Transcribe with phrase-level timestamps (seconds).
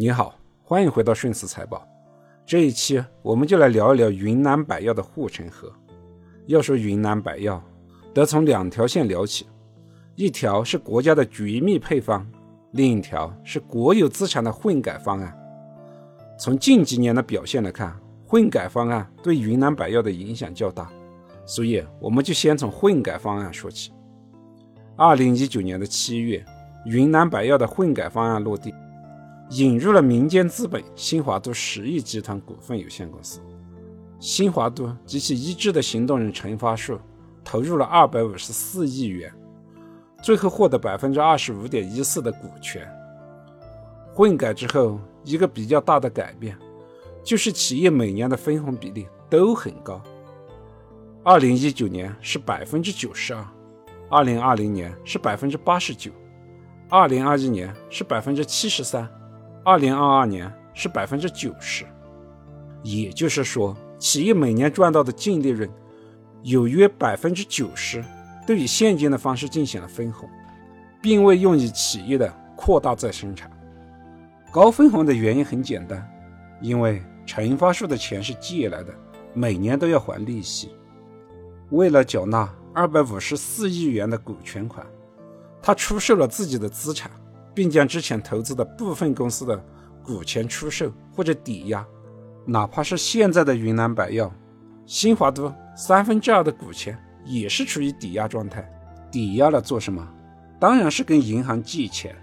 [0.00, 0.34] 你好，
[0.64, 1.86] 欢迎回到顺思财宝。
[2.46, 5.70] 这一期我们就来聊一聊云南白药的护城河。
[6.46, 7.62] 要说云南白药，
[8.14, 9.46] 得从两条线聊起，
[10.14, 12.26] 一条是国家的绝密配方，
[12.70, 15.38] 另一条是国有资产的混改方案。
[16.38, 17.94] 从近几年的表现来看，
[18.26, 20.90] 混改方案对云南白药的影响较大，
[21.44, 23.92] 所以我们就先从混改方案说起。
[24.96, 26.42] 二零一九年的七月，
[26.86, 28.74] 云南白药的混改方案落地。
[29.50, 33.40] 引入了民间资本新华都实业集团股份有限公司，
[34.20, 36.96] 新华都及其一致的行动人陈发树
[37.42, 39.32] 投入了二百五十四亿元，
[40.22, 42.88] 最后获得百分之二十五点一四的股权。
[44.14, 46.56] 混改之后，一个比较大的改变
[47.24, 50.00] 就是企业每年的分红比例都很高，
[51.24, 53.44] 二零一九年是百分之九十二，
[54.08, 56.12] 二零二零年是百分之八十九，
[56.88, 59.08] 二零二一年是百分之七十三。
[59.62, 61.84] 二零二二年是百分之九十，
[62.82, 65.68] 也就是说，企业每年赚到的净利润
[66.42, 68.02] 有约百分之九十
[68.46, 70.26] 都以现金的方式进行了分红，
[71.02, 73.50] 并未用于企业的扩大再生产。
[74.50, 76.10] 高分红的原因很简单，
[76.62, 78.94] 因为陈发树的钱是借来的，
[79.34, 80.74] 每年都要还利息。
[81.68, 84.84] 为了缴纳二百五十四亿元的股权款，
[85.60, 87.10] 他出售了自己的资产。
[87.54, 89.62] 并将之前投资的部分公司的
[90.02, 91.86] 股权出售或者抵押，
[92.46, 94.32] 哪怕是现在的云南白药、
[94.86, 98.68] 新华都三分之二的股权也是处于抵押状态。
[99.10, 100.06] 抵押了做什么？
[100.58, 102.14] 当然是跟银行借钱。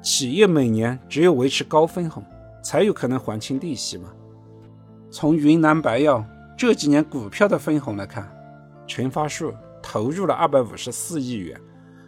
[0.00, 2.24] 企业每年只有维持高分红，
[2.62, 4.08] 才有可能还清利息嘛。
[5.10, 6.24] 从云南白药
[6.56, 8.30] 这几年股票的分红来看，
[8.86, 9.52] 陈发树
[9.82, 11.60] 投入了二百五十四亿元，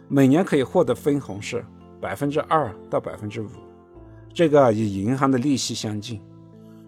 [0.07, 1.63] 每年可以获得分红是。
[2.01, 3.47] 百分之二到百分之五，
[4.33, 6.19] 这个与银行的利息相近。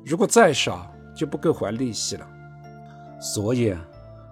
[0.04, 2.28] 如果再少，就不够还利息了。
[3.22, 3.74] 所以，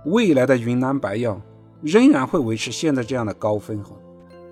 [0.06, 1.40] 未来的云南白药
[1.82, 3.96] 仍然会维持现在这样的高分红，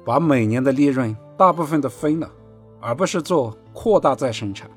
[0.05, 2.31] 把每年的利润大部分都分了，
[2.79, 4.69] 而不是做扩大再生产。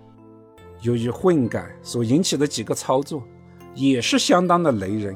[0.80, 3.22] 由于混改所引起的几个操作，
[3.74, 5.14] 也是相当的雷人。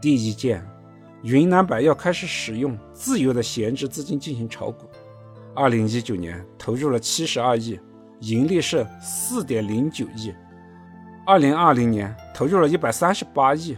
[0.00, 0.64] 第一件，
[1.22, 4.86] 云南白药开始使用自由的闲置资金进行炒股。
[5.56, 7.80] 二零一九年投入了七十二亿，
[8.20, 10.32] 盈利是四点零九亿。
[11.24, 13.76] 二零二零年投入了一百三十八亿，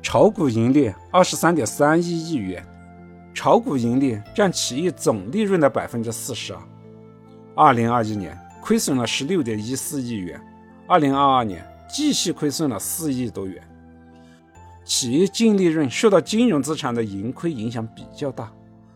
[0.00, 2.64] 炒股盈利二十三点三一亿元，
[3.34, 6.60] 炒股盈利占企业总利润的百分之四十二。
[7.54, 10.40] 二零二一年亏损了十六点一四亿元，
[10.86, 13.60] 二零二二年继续亏损了四亿多元。
[14.84, 18.50] 企业净利润受到金融资产的盈亏影响比较大，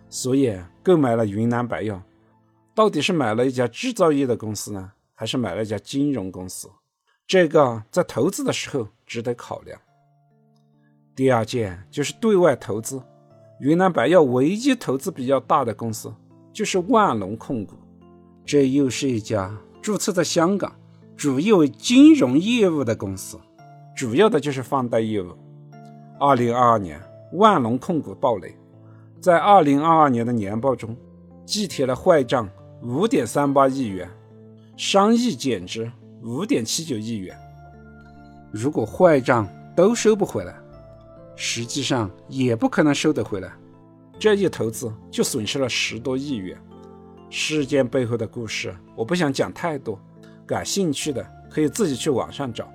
[0.08, 2.00] 所以购买了云南白药。
[2.74, 6.70] 到底是买了一家制造业的公司呢，还是买了一家金融公司？
[7.26, 9.78] 这个在投资的时候值得考量。
[11.14, 13.02] 第二件就是对外投资，
[13.60, 16.12] 云南白药唯一投资比较大的公司
[16.50, 17.74] 就是万隆控股，
[18.46, 20.74] 这又是一家注册在香港、
[21.14, 23.38] 主业为金融业务的公司，
[23.94, 25.36] 主要的就是放贷业务。
[26.18, 26.98] 二零二二年，
[27.34, 28.56] 万隆控股暴雷，
[29.20, 30.96] 在二零二二年的年报中
[31.44, 32.48] 记贴了坏账。
[32.84, 34.10] 五点三八亿元，
[34.76, 35.88] 商议减值
[36.20, 37.36] 五点七九亿元。
[38.50, 40.52] 如果坏账都收不回来，
[41.36, 43.52] 实际上也不可能收得回来，
[44.18, 46.60] 这一投资就损失了十多亿元。
[47.30, 49.96] 事件背后的故事我不想讲太多，
[50.44, 52.68] 感兴趣的可以自己去网上找。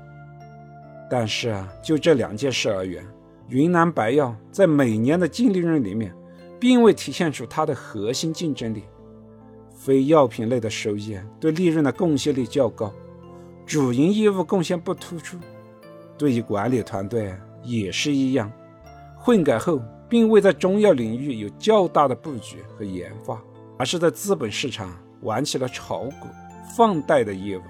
[1.10, 3.06] 但是啊，就这两件事而言，
[3.50, 6.16] 云南白药在每年的净利润里面，
[6.58, 8.84] 并未体现出它的核心竞争力。
[9.78, 12.92] 非药品类的收益对利润的贡献力较高，
[13.66, 15.38] 主营业务贡献不突出。
[16.18, 17.32] 对于管理团队
[17.64, 18.52] 也是一样，
[19.16, 19.80] 混改后
[20.10, 23.40] 并未在中药领域有较大的布局和研发，
[23.78, 26.28] 而是在资本市场玩起了炒股、
[26.76, 27.62] 放贷的业务。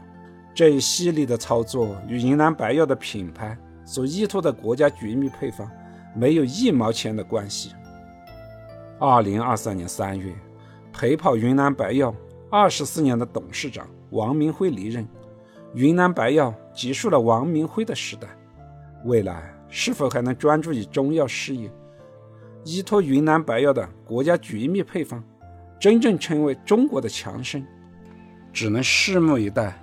[0.55, 3.55] 这一系列的操作与云南白药的品牌
[3.85, 5.69] 所依托的国家绝密配方
[6.15, 7.73] 没有一毛钱的关系。
[8.97, 10.33] 二零二三年三月。
[10.97, 12.11] 陪跑云南白药
[12.49, 15.07] 二十四年的董事长王明辉离任，
[15.75, 18.27] 云南白药结束了王明辉的时代。
[19.05, 21.69] 未来是否还能专注于中药事业，
[22.63, 25.23] 依托云南白药的国家绝密配方，
[25.79, 27.63] 真正成为中国的强生，
[28.51, 29.79] 只能拭目以待，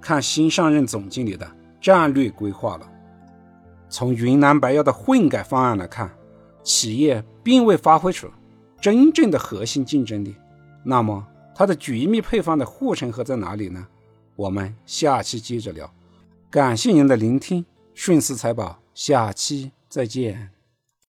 [0.00, 1.44] 看新上任总经理的
[1.80, 2.88] 战略规划了。
[3.88, 6.08] 从云南白药的混改方案来看，
[6.62, 8.28] 企业并未发挥出
[8.80, 10.36] 真正的核心竞争力。
[10.82, 13.86] 那么，它的绝密配方的护城河在哪里呢？
[14.36, 15.92] 我们下期接着聊。
[16.50, 17.64] 感谢您的聆听，
[17.94, 20.61] 顺思财宝，下期再见。